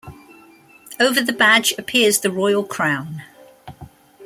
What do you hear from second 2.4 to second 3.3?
Crown.